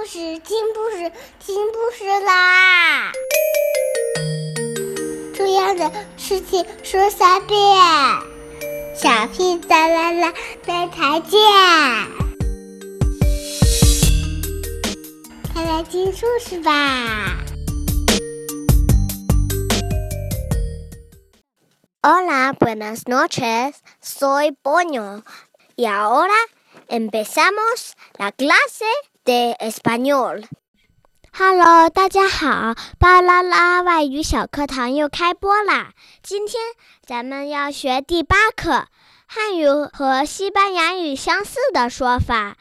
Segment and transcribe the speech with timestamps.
[0.00, 3.12] 故事，听故事，听故事啦！
[5.34, 7.58] 重要的事情说三遍，
[8.96, 10.32] 小屁哒啦啦，
[10.64, 11.38] 明天见！
[15.52, 17.36] 快来听故事吧
[22.02, 23.74] ！Hola, buenas noches.
[24.02, 25.24] Soy Boño.
[25.76, 26.32] Y ahora
[26.88, 28.86] empezamos la clase.
[29.30, 30.42] De español。
[31.32, 35.92] Hello，大家好，巴啦啦外语小课堂又开播啦！
[36.20, 36.60] 今天
[37.06, 38.88] 咱们要学第八课，
[39.28, 42.56] 汉语和西班牙语相似的说法。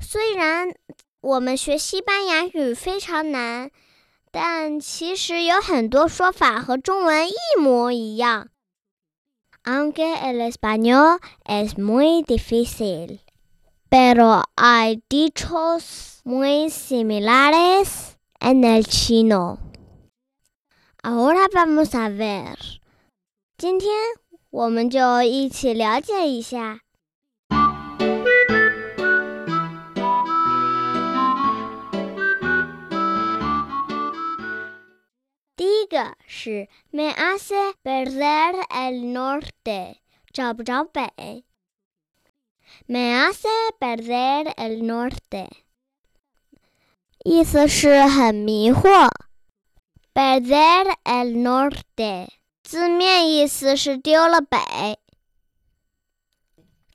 [0.00, 0.74] 虽然
[1.20, 3.70] 我们学西班牙语非常难，
[4.32, 8.48] 但其实有很多说法和中文一模一样。
[9.62, 13.20] Aunque el español es muy difícil.
[13.89, 19.59] pero hay dichos muy similares en el chino.
[21.03, 22.57] Ahora vamos a ver.
[23.57, 23.91] 今天
[24.49, 26.79] 我们就一起了解一下。
[35.55, 39.97] 第一个是 me hace perder el norte，
[40.31, 41.45] 找不着北。
[42.86, 45.48] Me hace perder el norte，
[47.24, 49.10] 意思是很迷惑。
[50.14, 52.28] Perder el norte，
[52.62, 54.58] 字面意思是丢了北。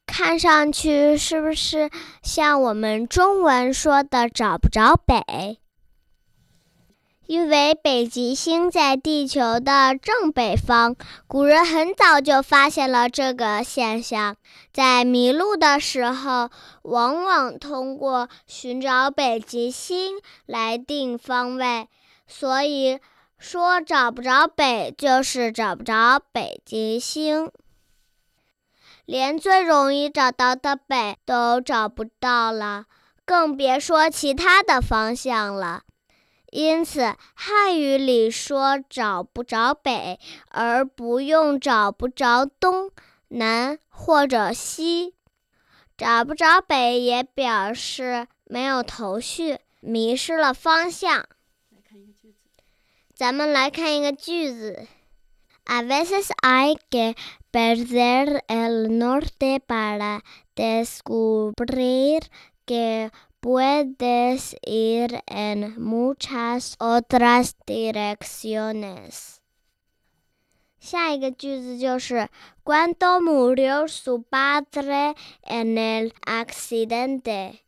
[0.06, 1.90] 看上去是不是
[2.22, 5.60] 像我们中文说的找不着北？
[7.26, 14.36] 因为北极星在地球的正北方，古人很早就发现了这个现象。
[14.74, 16.50] 在迷路的时候，
[16.82, 21.88] 往往通过寻找北极星来定方位。
[22.28, 23.00] 所以
[23.38, 27.50] 说，找不着北就是找不着北极星。
[29.06, 32.86] 连最容易找到的北都找不到了，
[33.26, 35.84] 更别说其他的方向了。
[36.54, 40.20] 因此，汉语里说找不着北，
[40.50, 42.92] 而不用找不着东
[43.30, 45.16] 南或者西。
[45.98, 51.26] 找不着北也表示没有头绪，迷失了方向。
[53.16, 54.88] 咱们来看一个句子
[55.64, 57.16] ：A veces hay que
[57.52, 60.22] perder el norte para
[60.56, 62.22] descubrir
[62.68, 63.10] que
[63.44, 69.40] Puedes ir en muchas otras direcciones。
[70.80, 72.30] 下一个句子就是
[72.64, 77.60] ：Cuando murió su padre en el accidente,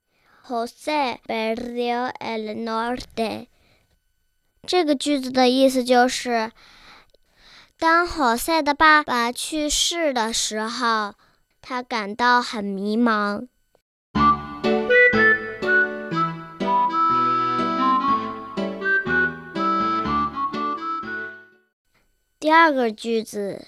[0.47, 3.47] José perdió el norte。
[4.65, 6.53] 这个句子的意思就是，
[7.77, 11.15] 当 Jose 的爸爸去世的时候，
[11.61, 13.49] 他感到很迷茫。
[22.57, 23.67] 二个句子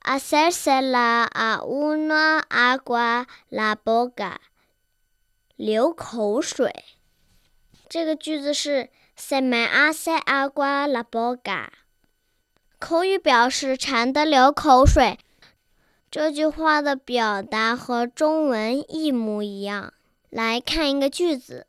[0.00, 4.36] ，hacerse a una agua la boca，
[5.56, 6.84] 流口水。
[7.88, 11.66] 这个句子是 se me hace agua la boca，
[12.78, 15.18] 口语表示馋得流口水。
[16.08, 19.92] 这句话的表达和中文一模一样。
[20.30, 21.66] 来看一个句子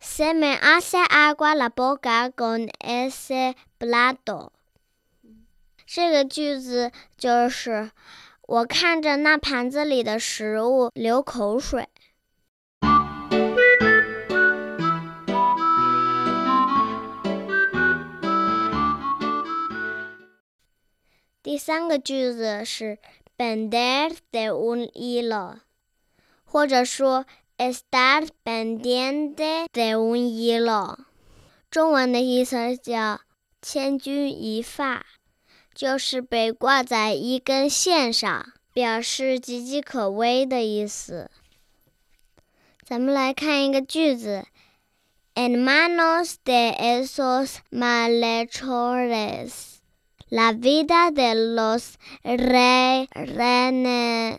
[0.00, 4.55] ，se me hace agua la boca con ese plato。
[5.86, 7.92] 这个句子就是
[8.42, 11.88] 我看着那盘子里的食物流口水。
[21.42, 22.98] 第三个句子是
[23.38, 25.60] “bender de un hilo”，
[26.44, 27.24] 或者说
[27.56, 30.98] “estar pendiente de un hilo”，
[31.70, 33.20] 中文的意思叫
[33.62, 35.06] “千钧一发”。
[35.76, 41.30] 就是被挂在一根线上，表示岌岌可危的意思。
[42.82, 44.46] 咱们来看一个句子
[45.34, 49.50] ：En manos de esos malhechores,
[50.30, 53.08] la vida de los reyes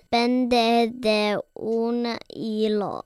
[0.10, 3.06] depende de un hilo。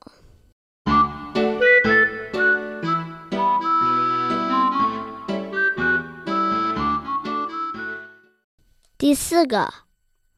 [9.02, 9.74] 第四个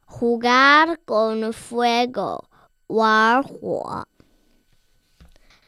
[0.09, 2.45] ，jugar con fuego，
[2.87, 4.09] 玩火。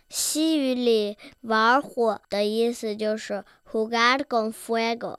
[0.08, 5.14] 西语里玩火的意思就是 jugar con fuego。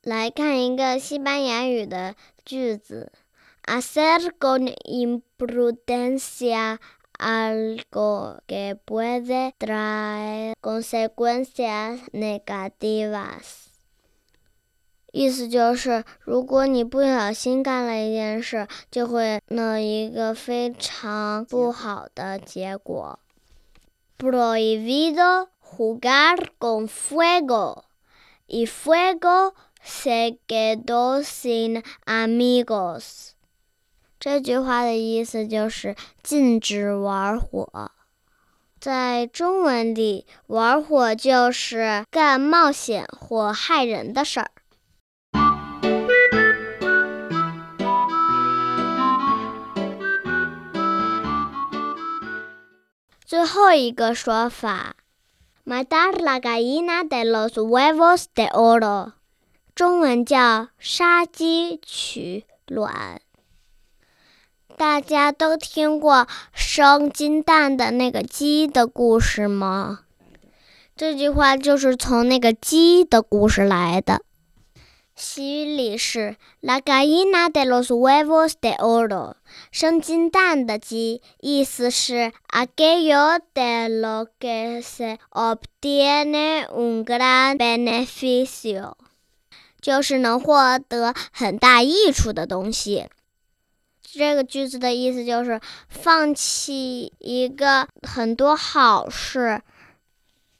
[0.00, 2.14] 来看一个西班牙语的
[2.46, 3.12] 句子
[3.66, 6.78] ：hacer con imprudencia
[7.18, 13.71] algo que puede traer consecuencias negativas。
[15.12, 23.18] 意思就是，如果你不小心干了一件事，就会弄一个非常不好的结果。
[24.18, 27.82] Prohibido jugar con fuego
[28.46, 29.52] y fuego
[29.84, 33.32] se quedó sin amigos。
[34.18, 37.90] 这句话的意思就是禁止玩火。
[38.80, 44.50] 在中文里，玩火就是干冒险或害人的事儿。
[53.32, 54.94] 最后一个说法
[55.64, 59.12] ，matar la gallina de los huevos de oro，
[59.74, 63.22] 中文叫杀鸡取卵。
[64.76, 70.00] 大家都听过生金蛋的那个鸡的故事吗？
[70.94, 74.20] 这句话就是从那个鸡的故事来的。
[75.24, 79.34] 西语里是 la gallina de los huevos de oro，
[79.70, 88.94] 生金蛋的鸡，意思是 aquello de lo que se obtiene un gran beneficio，
[89.80, 93.08] 就是能获得很大益处的东西。
[94.02, 99.62] 这个句子的意思就是放弃一个很多好事。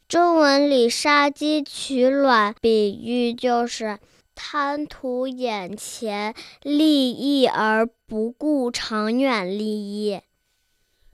[0.08, 3.98] 中文里杀鸡取卵，比喻就是。
[4.34, 10.20] 贪图眼前利益而不顾长远利益，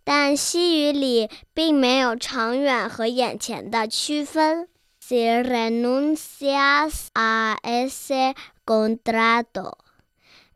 [0.05, 4.69] 但西语里并没有长远和眼前的区分。
[5.01, 8.35] Si renuncias a ese
[8.67, 9.79] contrato,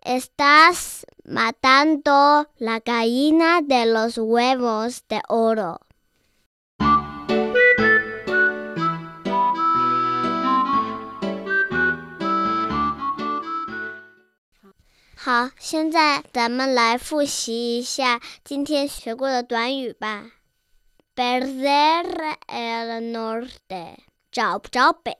[0.04, 5.80] estás matando la gallina de los huevos de oro.
[15.24, 20.32] 好，现在咱们来复习一下今天学过的短语吧。
[21.14, 23.98] Perder el norte，
[24.32, 25.16] 找不着北。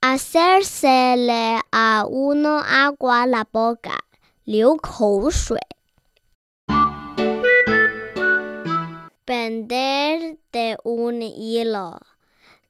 [0.00, 3.98] Hacérsele a uno agua la boca，
[4.44, 5.58] 流口水。
[9.26, 11.98] Pender de un hilo，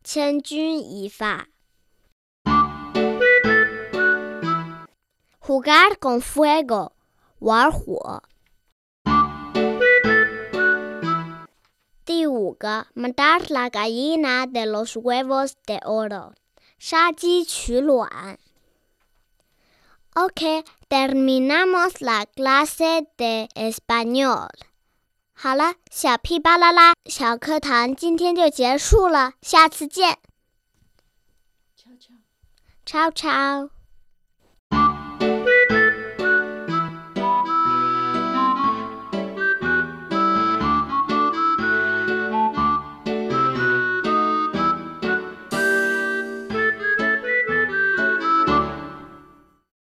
[0.02, 1.48] 千钧一发。
[5.43, 6.91] Jugar con fuego，
[7.39, 8.23] 玩火。
[12.05, 16.33] 第五个，matar la gallina de los huevos de oro，
[16.77, 18.37] 杀鸡取卵。
[20.15, 24.49] OK，terminamos la clase de español。
[25.33, 30.17] 好了，小屁巴啦啦小课堂今天就结束了，下次见。
[32.85, 33.69] Ciao ciao。